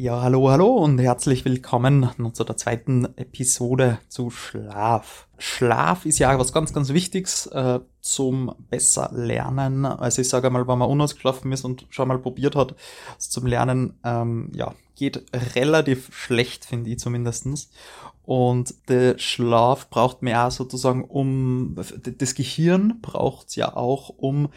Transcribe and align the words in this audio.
Ja, 0.00 0.22
hallo, 0.22 0.48
hallo 0.48 0.76
und 0.76 1.00
herzlich 1.00 1.44
willkommen 1.44 2.08
zu 2.32 2.44
der 2.44 2.56
zweiten 2.56 3.06
Episode 3.16 3.98
zu 4.08 4.30
Schlaf. 4.30 5.26
Schlaf 5.38 6.06
ist 6.06 6.20
ja 6.20 6.38
was 6.38 6.52
ganz, 6.52 6.72
ganz 6.72 6.90
Wichtiges 6.90 7.46
äh, 7.46 7.80
zum 8.00 8.54
besser 8.70 9.10
Lernen. 9.12 9.84
Also 9.84 10.22
ich 10.22 10.28
sage 10.28 10.50
mal, 10.50 10.68
wenn 10.68 10.78
man 10.78 10.88
unausgeschlafen 10.88 11.50
ist 11.50 11.64
und 11.64 11.84
schon 11.90 12.06
mal 12.06 12.20
probiert 12.20 12.54
hat, 12.54 12.76
zum 13.18 13.46
Lernen, 13.46 13.98
ähm, 14.04 14.52
ja, 14.54 14.72
geht 14.94 15.24
relativ 15.56 16.14
schlecht, 16.14 16.64
finde 16.64 16.90
ich 16.90 17.00
zumindestens. 17.00 17.68
Und 18.24 18.76
der 18.88 19.18
Schlaf 19.18 19.90
braucht 19.90 20.22
mehr 20.22 20.52
sozusagen 20.52 21.02
um, 21.02 21.74
das 21.74 22.36
Gehirn 22.36 23.00
braucht 23.02 23.56
ja 23.56 23.74
auch, 23.74 24.10
um 24.10 24.50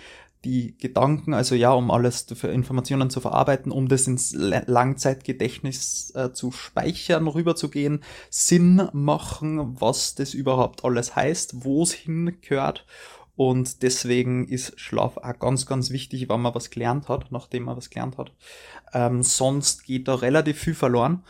die 0.44 0.76
Gedanken, 0.78 1.34
also 1.34 1.56
ja, 1.56 1.72
um 1.72 1.92
alles 1.92 2.26
für 2.34 2.48
Informationen 2.48 3.10
zu 3.10 3.22
verarbeiten, 3.22 3.72
um 3.72 3.88
das 3.88 4.08
ins 4.08 4.34
Langzeitgedächtnis 4.34 6.12
äh, 6.16 6.34
zu 6.34 6.52
speichern, 6.52 7.28
rüberzugehen, 7.28 8.04
Sinn 8.30 8.90
machen, 8.94 9.80
was 9.80 10.16
das 10.16 10.34
überhaupt 10.34 10.84
alles 10.84 11.16
heißt, 11.16 11.64
wo 11.64 11.84
es 11.84 11.94
hingehört. 11.94 12.86
Und 13.36 13.82
deswegen 13.82 14.48
ist 14.48 14.80
Schlaf 14.80 15.18
auch 15.18 15.40
ganz, 15.40 15.66
ganz 15.66 15.92
wichtig, 15.92 16.28
wenn 16.30 16.42
man 16.42 16.54
was 16.54 16.70
gelernt 16.70 17.08
hat, 17.08 17.32
nachdem 17.32 17.64
man 17.64 17.78
was 17.78 17.90
gelernt 17.90 18.18
hat. 18.18 18.32
Ähm, 18.94 19.24
sonst 19.24 19.86
geht 19.86 20.08
da 20.08 20.16
relativ 20.16 20.60
viel 20.60 20.76
verloren 20.76 21.24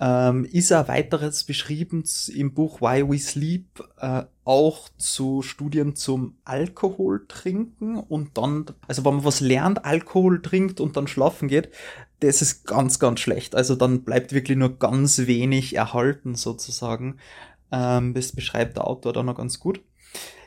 ähm, 0.00 0.44
ist 0.44 0.72
ein 0.72 0.88
weiteres 0.88 1.44
beschrieben 1.44 2.04
im 2.34 2.54
Buch 2.54 2.80
Why 2.80 3.08
We 3.08 3.18
Sleep 3.18 3.82
äh, 3.98 4.24
auch 4.44 4.88
zu 4.96 5.42
Studien 5.42 5.96
zum 5.96 6.36
Alkohol 6.44 7.26
trinken 7.26 7.96
und 7.98 8.38
dann, 8.38 8.66
also 8.86 9.04
wenn 9.04 9.16
man 9.16 9.24
was 9.24 9.40
lernt, 9.40 9.84
Alkohol 9.84 10.40
trinkt 10.40 10.80
und 10.80 10.96
dann 10.96 11.08
schlafen 11.08 11.48
geht, 11.48 11.70
das 12.20 12.42
ist 12.42 12.66
ganz, 12.66 12.98
ganz 12.98 13.20
schlecht. 13.20 13.54
Also 13.54 13.74
dann 13.74 14.02
bleibt 14.02 14.32
wirklich 14.32 14.56
nur 14.56 14.78
ganz 14.78 15.18
wenig 15.18 15.74
erhalten 15.76 16.34
sozusagen. 16.34 17.18
Ähm, 17.70 18.14
das 18.14 18.32
beschreibt 18.32 18.76
der 18.76 18.86
Autor 18.86 19.12
da 19.12 19.22
noch 19.22 19.36
ganz 19.36 19.58
gut. 19.58 19.82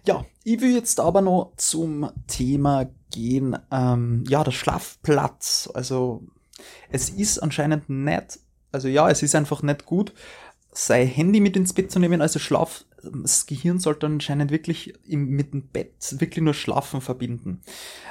Ja, 0.05 0.25
ich 0.43 0.59
will 0.61 0.73
jetzt 0.73 0.99
aber 0.99 1.21
noch 1.21 1.53
zum 1.57 2.09
Thema 2.27 2.89
gehen. 3.11 3.57
Ähm, 3.69 4.23
ja, 4.27 4.43
der 4.43 4.51
Schlafplatz. 4.51 5.69
Also 5.73 6.23
es 6.89 7.09
ist 7.09 7.39
anscheinend 7.39 7.89
nicht 7.89 8.39
also 8.71 8.87
ja, 8.87 9.09
es 9.09 9.23
ist 9.23 9.35
einfach 9.35 9.61
nicht 9.63 9.85
gut, 9.85 10.13
sein 10.73 11.07
Handy 11.07 11.39
mit 11.39 11.57
ins 11.57 11.73
Bett 11.73 11.91
zu 11.91 11.99
nehmen, 11.99 12.21
also 12.21 12.39
Schlaf, 12.39 12.85
das 13.03 13.45
Gehirn 13.45 13.79
sollte 13.79 14.05
anscheinend 14.05 14.51
wirklich 14.51 14.93
im, 15.07 15.29
mit 15.29 15.53
dem 15.53 15.63
Bett 15.63 15.91
wirklich 16.19 16.43
nur 16.43 16.53
Schlafen 16.53 17.01
verbinden. 17.01 17.61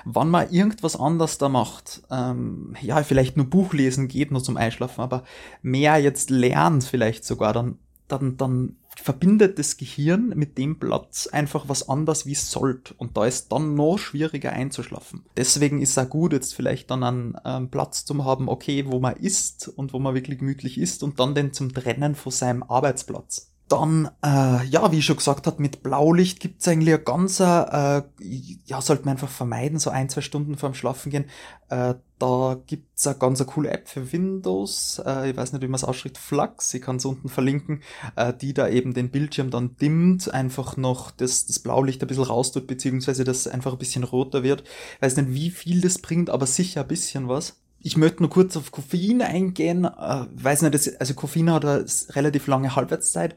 Wann 0.04 0.28
man 0.28 0.50
irgendwas 0.50 0.96
anders 0.96 1.38
da 1.38 1.48
macht, 1.48 2.02
ähm, 2.10 2.74
ja, 2.80 3.02
vielleicht 3.02 3.36
nur 3.36 3.46
Buch 3.46 3.72
lesen 3.72 4.08
geht 4.08 4.30
nur 4.30 4.42
zum 4.42 4.56
Einschlafen, 4.56 5.00
aber 5.00 5.24
mehr 5.62 5.98
jetzt 5.98 6.28
lernt 6.30 6.84
vielleicht 6.84 7.24
sogar, 7.24 7.52
dann, 7.52 7.78
dann, 8.12 8.36
dann 8.36 8.76
verbindet 8.96 9.58
das 9.58 9.76
Gehirn 9.76 10.28
mit 10.30 10.58
dem 10.58 10.78
Platz 10.78 11.26
einfach 11.26 11.68
was 11.68 11.88
anderes, 11.88 12.26
wie 12.26 12.32
es 12.32 12.50
sollte. 12.50 12.94
Und 12.98 13.16
da 13.16 13.24
ist 13.24 13.50
dann 13.52 13.74
noch 13.74 13.98
schwieriger 13.98 14.52
einzuschlafen. 14.52 15.24
Deswegen 15.36 15.80
ist 15.80 15.90
es 15.90 15.98
auch 15.98 16.08
gut, 16.08 16.32
jetzt 16.32 16.54
vielleicht 16.54 16.90
dann 16.90 17.02
einen 17.02 17.36
ähm, 17.44 17.70
Platz 17.70 18.04
zu 18.04 18.24
haben, 18.24 18.48
okay, 18.48 18.86
wo 18.86 19.00
man 19.00 19.16
isst 19.16 19.68
und 19.68 19.92
wo 19.92 19.98
man 19.98 20.14
wirklich 20.14 20.38
gemütlich 20.38 20.78
isst 20.78 21.02
und 21.02 21.18
dann 21.20 21.34
den 21.34 21.52
zum 21.52 21.72
Trennen 21.72 22.14
von 22.14 22.32
seinem 22.32 22.62
Arbeitsplatz. 22.62 23.49
Dann, 23.70 24.10
äh, 24.24 24.66
ja, 24.66 24.90
wie 24.90 24.98
ich 24.98 25.06
schon 25.06 25.16
gesagt 25.16 25.46
habe, 25.46 25.62
mit 25.62 25.84
Blaulicht 25.84 26.40
gibt's 26.40 26.66
eigentlich 26.66 26.92
ein 26.92 27.04
ganzer, 27.04 28.08
äh, 28.18 28.24
ja, 28.64 28.82
sollte 28.82 29.04
man 29.04 29.12
einfach 29.12 29.28
vermeiden, 29.28 29.78
so 29.78 29.90
ein, 29.90 30.08
zwei 30.08 30.22
Stunden 30.22 30.56
vorm 30.56 30.74
Schlafen 30.74 31.10
gehen. 31.10 31.26
Äh, 31.68 31.94
da 32.18 32.60
gibt's 32.66 33.06
eine 33.06 33.16
ganz 33.16 33.46
coole 33.46 33.70
App 33.70 33.88
für 33.88 34.12
Windows, 34.12 35.00
äh, 35.06 35.30
ich 35.30 35.36
weiß 35.36 35.52
nicht, 35.52 35.62
wie 35.62 35.68
man 35.68 35.76
es 35.76 35.84
ausspricht, 35.84 36.18
Flux, 36.18 36.74
ich 36.74 36.82
kann 36.82 36.96
es 36.96 37.04
unten 37.04 37.28
verlinken, 37.28 37.84
äh, 38.16 38.34
die 38.34 38.54
da 38.54 38.66
eben 38.68 38.92
den 38.92 39.12
Bildschirm 39.12 39.50
dann 39.50 39.76
dimmt, 39.76 40.34
einfach 40.34 40.76
noch 40.76 41.12
das, 41.12 41.46
das 41.46 41.60
Blaulicht 41.60 42.02
ein 42.02 42.08
bisschen 42.08 42.24
raustut, 42.24 42.66
beziehungsweise 42.66 43.22
das 43.22 43.46
einfach 43.46 43.72
ein 43.72 43.78
bisschen 43.78 44.02
roter 44.02 44.42
wird. 44.42 44.64
Ich 44.96 45.02
weiß 45.02 45.16
nicht, 45.16 45.32
wie 45.32 45.50
viel 45.50 45.80
das 45.80 45.98
bringt, 45.98 46.28
aber 46.28 46.46
sicher 46.46 46.80
ein 46.80 46.88
bisschen 46.88 47.28
was 47.28 47.59
ich 47.82 47.96
möchte 47.96 48.22
nur 48.22 48.30
kurz 48.30 48.56
auf 48.56 48.70
Koffein 48.70 49.22
eingehen. 49.22 49.84
Äh, 49.84 50.26
weiß 50.32 50.62
nicht, 50.62 51.00
also 51.00 51.14
Koffein 51.14 51.50
hat 51.50 51.64
eine 51.64 51.84
relativ 52.10 52.46
lange 52.46 52.76
Halbwertszeit 52.76 53.36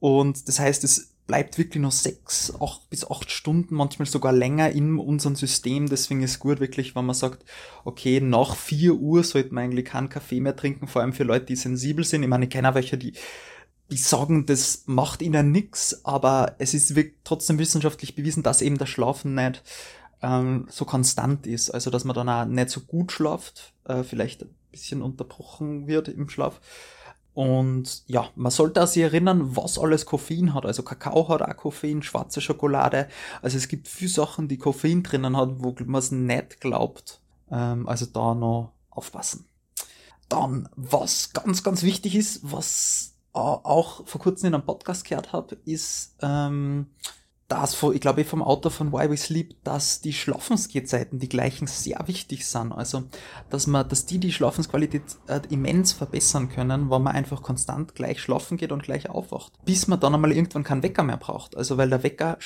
und 0.00 0.48
das 0.48 0.58
heißt, 0.58 0.84
es 0.84 1.12
bleibt 1.26 1.58
wirklich 1.58 1.82
nur 1.82 1.90
sechs, 1.90 2.52
acht 2.60 2.88
bis 2.88 3.08
acht 3.10 3.30
Stunden, 3.30 3.74
manchmal 3.74 4.06
sogar 4.06 4.32
länger 4.32 4.70
in 4.70 4.98
unserem 4.98 5.34
System. 5.34 5.88
Deswegen 5.88 6.22
ist 6.22 6.38
gut 6.38 6.60
wirklich, 6.60 6.94
wenn 6.94 7.04
man 7.04 7.16
sagt, 7.16 7.44
okay, 7.84 8.20
nach 8.20 8.54
vier 8.54 8.94
Uhr 8.94 9.24
sollte 9.24 9.52
man 9.52 9.64
eigentlich 9.64 9.86
keinen 9.86 10.08
Kaffee 10.08 10.40
mehr 10.40 10.54
trinken, 10.54 10.86
vor 10.86 11.02
allem 11.02 11.12
für 11.12 11.24
Leute, 11.24 11.46
die 11.46 11.56
sensibel 11.56 12.04
sind. 12.04 12.22
Ich 12.22 12.28
meine, 12.28 12.44
ich 12.44 12.50
kenne 12.50 12.74
welche, 12.74 12.96
die 12.96 13.14
die 13.90 13.96
sagen, 13.96 14.46
das 14.46 14.82
macht 14.86 15.22
ihnen 15.22 15.52
nix, 15.52 16.04
aber 16.04 16.56
es 16.58 16.74
ist 16.74 16.92
trotzdem 17.22 17.58
wissenschaftlich 17.58 18.16
bewiesen, 18.16 18.42
dass 18.42 18.62
eben 18.62 18.78
das 18.78 18.88
Schlafen 18.88 19.34
nicht 19.34 19.62
ähm, 20.22 20.66
so 20.70 20.84
konstant 20.84 21.46
ist. 21.46 21.70
Also 21.70 21.90
dass 21.90 22.04
man 22.04 22.14
dann 22.14 22.28
auch 22.28 22.44
nicht 22.44 22.70
so 22.70 22.80
gut 22.80 23.12
schlaft, 23.12 23.72
äh, 23.84 24.02
vielleicht 24.02 24.42
ein 24.42 24.54
bisschen 24.70 25.02
unterbrochen 25.02 25.86
wird 25.86 26.08
im 26.08 26.28
Schlaf. 26.28 26.60
Und 27.34 28.02
ja, 28.06 28.30
man 28.34 28.50
sollte 28.50 28.82
auch 28.82 28.86
sich 28.86 29.02
erinnern, 29.02 29.56
was 29.56 29.78
alles 29.78 30.06
Koffein 30.06 30.54
hat. 30.54 30.64
Also 30.64 30.82
Kakao 30.82 31.28
hat 31.28 31.42
auch 31.42 31.56
Koffein, 31.56 32.02
schwarze 32.02 32.40
Schokolade. 32.40 33.08
Also 33.42 33.58
es 33.58 33.68
gibt 33.68 33.88
viele 33.88 34.10
Sachen, 34.10 34.48
die 34.48 34.56
Koffein 34.56 35.02
drinnen 35.02 35.36
hat, 35.36 35.50
wo 35.58 35.76
man 35.84 35.98
es 35.98 36.10
nicht 36.10 36.62
glaubt. 36.62 37.20
Ähm, 37.50 37.86
also 37.86 38.06
da 38.06 38.34
noch 38.34 38.72
aufpassen. 38.88 39.44
Dann, 40.30 40.68
was 40.76 41.34
ganz, 41.34 41.62
ganz 41.62 41.82
wichtig 41.82 42.16
ist, 42.16 42.40
was 42.42 43.12
auch 43.34 44.06
vor 44.06 44.20
kurzem 44.20 44.48
in 44.48 44.54
einem 44.54 44.64
Podcast 44.64 45.04
gehört 45.04 45.34
habe, 45.34 45.56
ist 45.66 46.16
ähm, 46.22 46.86
dass, 47.48 47.80
ich 47.82 48.00
glaube, 48.00 48.24
vom 48.24 48.42
Autor 48.42 48.72
von 48.72 48.92
Why 48.92 49.08
We 49.08 49.16
Sleep, 49.16 49.62
dass 49.62 50.00
die 50.00 50.12
Schlafensgehzeiten 50.12 51.20
die 51.20 51.28
gleichen 51.28 51.68
sehr 51.68 52.02
wichtig 52.06 52.46
sind. 52.46 52.72
Also, 52.72 53.04
dass 53.50 53.68
man, 53.68 53.88
dass 53.88 54.04
die 54.06 54.18
die 54.18 54.32
Schlafensqualität 54.32 55.02
äh, 55.28 55.40
immens 55.50 55.92
verbessern 55.92 56.48
können, 56.48 56.90
wenn 56.90 57.02
man 57.02 57.14
einfach 57.14 57.42
konstant 57.42 57.94
gleich 57.94 58.20
schlafen 58.20 58.56
geht 58.56 58.72
und 58.72 58.82
gleich 58.82 59.08
aufwacht. 59.08 59.52
Bis 59.64 59.86
man 59.86 60.00
dann 60.00 60.14
einmal 60.14 60.32
irgendwann 60.32 60.64
keinen 60.64 60.82
Wecker 60.82 61.04
mehr 61.04 61.18
braucht. 61.18 61.56
Also, 61.56 61.76
weil 61.76 61.88
der 61.88 62.02
Wecker 62.02 62.38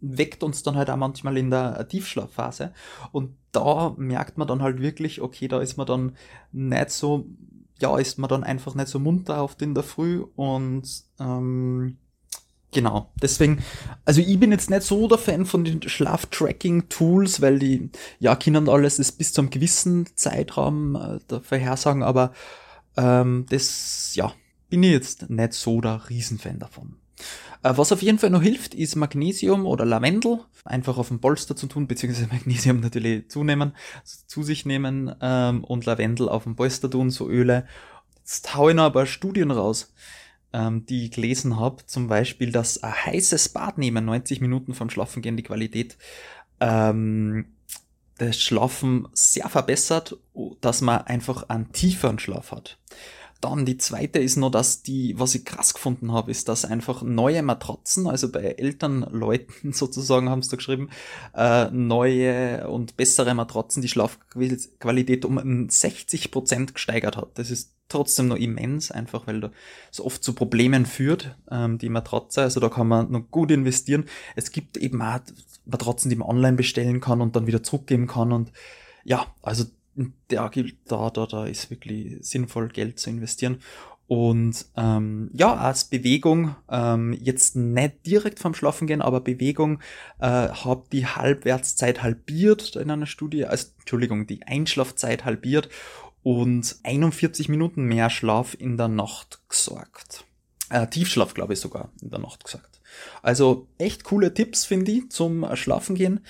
weckt 0.00 0.44
uns 0.44 0.62
dann 0.62 0.76
halt 0.76 0.90
auch 0.90 0.96
manchmal 0.96 1.36
in 1.36 1.50
der 1.50 1.88
Tiefschlafphase. 1.88 2.72
Und 3.10 3.36
da 3.50 3.94
merkt 3.96 4.38
man 4.38 4.46
dann 4.46 4.62
halt 4.62 4.80
wirklich, 4.80 5.20
okay, 5.20 5.48
da 5.48 5.60
ist 5.60 5.76
man 5.76 5.86
dann 5.86 6.16
nicht 6.52 6.90
so, 6.90 7.26
ja, 7.80 7.98
ist 7.98 8.18
man 8.18 8.28
dann 8.28 8.44
einfach 8.44 8.74
nicht 8.74 8.88
so 8.88 9.00
munter 9.00 9.40
auf 9.40 9.56
den 9.56 9.74
der 9.74 9.82
Früh 9.82 10.24
und 10.36 10.88
ähm, 11.18 11.98
Genau, 12.74 13.12
deswegen, 13.22 13.62
also 14.04 14.20
ich 14.20 14.38
bin 14.40 14.50
jetzt 14.50 14.68
nicht 14.68 14.82
so 14.82 15.06
der 15.06 15.16
Fan 15.16 15.46
von 15.46 15.64
den 15.64 15.80
Schlaftracking-Tools, 15.80 17.40
weil 17.40 17.60
die, 17.60 17.88
ja, 18.18 18.34
können 18.34 18.68
alles 18.68 18.98
ist 18.98 19.12
bis 19.12 19.38
einem 19.38 19.50
gewissen 19.50 20.08
Zeitraum 20.16 20.96
äh, 20.96 21.20
der 21.30 21.40
Vorhersagen, 21.40 22.02
aber 22.02 22.32
ähm, 22.96 23.46
das, 23.48 24.16
ja, 24.16 24.32
bin 24.70 24.82
ich 24.82 24.90
jetzt 24.90 25.30
nicht 25.30 25.52
so 25.52 25.80
der 25.80 26.02
Riesenfan 26.10 26.58
davon. 26.58 26.96
Äh, 27.62 27.76
was 27.76 27.92
auf 27.92 28.02
jeden 28.02 28.18
Fall 28.18 28.30
noch 28.30 28.42
hilft, 28.42 28.74
ist 28.74 28.96
Magnesium 28.96 29.66
oder 29.66 29.84
Lavendel. 29.84 30.40
Einfach 30.64 30.98
auf 30.98 31.08
dem 31.08 31.20
Polster 31.20 31.54
zu 31.54 31.68
tun, 31.68 31.86
beziehungsweise 31.86 32.26
Magnesium 32.32 32.80
natürlich 32.80 33.30
zunehmen, 33.30 33.76
zu 34.26 34.42
sich 34.42 34.66
nehmen 34.66 35.14
ähm, 35.20 35.62
und 35.62 35.86
Lavendel 35.86 36.28
auf 36.28 36.42
dem 36.42 36.56
Polster 36.56 36.90
tun, 36.90 37.10
so 37.10 37.28
Öle. 37.28 37.68
Jetzt 38.18 38.56
hau 38.56 38.68
ich 38.68 38.74
noch 38.74 38.86
ein 38.86 38.92
paar 38.92 39.06
Studien 39.06 39.52
raus 39.52 39.92
ähm, 40.54 40.86
die 40.86 41.06
ich 41.06 41.10
gelesen 41.10 41.58
habe, 41.58 41.84
zum 41.84 42.06
Beispiel, 42.06 42.52
dass 42.52 42.82
ein 42.82 42.94
heißes 42.94 43.50
Bad 43.50 43.76
nehmen, 43.76 44.04
90 44.04 44.40
Minuten 44.40 44.72
vom 44.72 44.88
Schlafen 44.88 45.20
gehen, 45.20 45.36
die 45.36 45.42
Qualität 45.42 45.98
ähm, 46.60 47.46
das 48.18 48.40
Schlafen 48.40 49.08
sehr 49.12 49.48
verbessert, 49.48 50.16
dass 50.60 50.80
man 50.80 51.02
einfach 51.02 51.48
einen 51.48 51.72
tieferen 51.72 52.20
Schlaf 52.20 52.52
hat. 52.52 52.78
Dann 53.44 53.66
die 53.66 53.76
zweite 53.76 54.20
ist 54.20 54.36
noch, 54.36 54.50
dass 54.50 54.80
die, 54.80 55.18
was 55.18 55.34
ich 55.34 55.44
krass 55.44 55.74
gefunden 55.74 56.12
habe, 56.12 56.30
ist, 56.30 56.48
dass 56.48 56.64
einfach 56.64 57.02
neue 57.02 57.42
Matratzen, 57.42 58.06
also 58.06 58.32
bei 58.32 58.40
älteren 58.40 59.02
Leuten 59.10 59.72
sozusagen 59.74 60.30
haben 60.30 60.40
sie 60.40 60.48
da 60.48 60.56
geschrieben, 60.56 60.88
äh, 61.34 61.70
neue 61.70 62.66
und 62.66 62.96
bessere 62.96 63.34
Matratzen 63.34 63.82
die 63.82 63.88
Schlafqualität 63.88 65.26
um 65.26 65.68
60 65.68 66.30
Prozent 66.30 66.72
gesteigert 66.72 67.18
hat. 67.18 67.32
Das 67.34 67.50
ist 67.50 67.74
trotzdem 67.90 68.28
noch 68.28 68.36
immens, 68.36 68.90
einfach 68.90 69.26
weil 69.26 69.42
da 69.42 69.50
so 69.90 70.06
oft 70.06 70.24
zu 70.24 70.32
Problemen 70.32 70.86
führt, 70.86 71.36
ähm, 71.50 71.76
die 71.76 71.90
Matratze. 71.90 72.40
Also 72.40 72.60
da 72.60 72.70
kann 72.70 72.88
man 72.88 73.12
noch 73.12 73.30
gut 73.30 73.50
investieren. 73.50 74.06
Es 74.36 74.52
gibt 74.52 74.78
eben 74.78 75.02
auch 75.02 75.20
Matratzen, 75.66 76.08
die 76.08 76.16
man 76.16 76.28
online 76.28 76.56
bestellen 76.56 77.02
kann 77.02 77.20
und 77.20 77.36
dann 77.36 77.46
wieder 77.46 77.62
zurückgeben 77.62 78.06
kann. 78.06 78.32
Und 78.32 78.52
ja, 79.04 79.26
also 79.42 79.64
da, 80.28 80.50
da, 80.86 81.10
da, 81.10 81.26
da 81.26 81.46
ist 81.46 81.70
wirklich 81.70 82.16
sinnvoll, 82.20 82.68
Geld 82.68 82.98
zu 82.98 83.10
investieren. 83.10 83.58
Und 84.06 84.66
ähm, 84.76 85.30
ja, 85.32 85.54
als 85.54 85.86
Bewegung, 85.86 86.56
ähm, 86.70 87.16
jetzt 87.18 87.56
nicht 87.56 88.06
direkt 88.06 88.38
vom 88.38 88.54
Schlafen 88.54 88.86
gehen, 88.86 89.00
aber 89.00 89.20
Bewegung 89.20 89.80
äh, 90.18 90.48
hat 90.48 90.92
die 90.92 91.06
Halbwertszeit 91.06 92.02
halbiert 92.02 92.76
in 92.76 92.90
einer 92.90 93.06
Studie, 93.06 93.46
also 93.46 93.68
Entschuldigung, 93.78 94.26
die 94.26 94.42
Einschlafzeit 94.42 95.24
halbiert 95.24 95.70
und 96.22 96.76
41 96.82 97.48
Minuten 97.48 97.84
mehr 97.84 98.10
Schlaf 98.10 98.54
in 98.58 98.76
der 98.76 98.88
Nacht 98.88 99.40
gesorgt. 99.48 100.24
Äh, 100.68 100.86
Tiefschlaf, 100.86 101.32
glaube 101.32 101.54
ich, 101.54 101.60
sogar 101.60 101.90
in 102.02 102.10
der 102.10 102.20
Nacht 102.20 102.44
gesagt. 102.44 102.80
Also 103.22 103.68
echt 103.78 104.04
coole 104.04 104.34
Tipps, 104.34 104.66
finde 104.66 104.92
ich, 104.92 105.10
zum 105.10 105.46
Schlafen 105.56 105.94
gehen. 105.94 106.20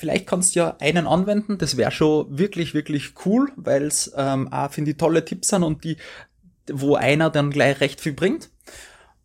Vielleicht 0.00 0.26
kannst 0.26 0.54
du 0.56 0.60
ja 0.60 0.76
einen 0.80 1.06
anwenden, 1.06 1.58
das 1.58 1.76
wäre 1.76 1.90
schon 1.90 2.38
wirklich, 2.38 2.72
wirklich 2.72 3.12
cool, 3.26 3.52
weil 3.56 3.82
es 3.82 4.10
ähm, 4.16 4.50
auch, 4.50 4.70
finde 4.70 4.92
ich, 4.92 4.96
tolle 4.96 5.26
Tipps 5.26 5.48
sind 5.48 5.62
und 5.62 5.84
die, 5.84 5.98
wo 6.72 6.94
einer 6.94 7.28
dann 7.28 7.50
gleich 7.50 7.82
recht 7.82 8.00
viel 8.00 8.14
bringt. 8.14 8.48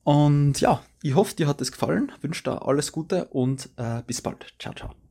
Und 0.03 0.59
ja, 0.59 0.83
ich 1.01 1.15
hoffe, 1.15 1.33
dir 1.33 1.47
hat 1.47 1.61
es 1.61 1.71
gefallen, 1.71 2.11
wünsche 2.19 2.43
dir 2.43 2.67
alles 2.67 2.91
Gute 2.91 3.23
und 3.29 3.69
äh, 3.77 4.01
bis 4.05 4.21
bald. 4.21 4.53
Ciao, 4.59 4.73
ciao. 4.73 4.95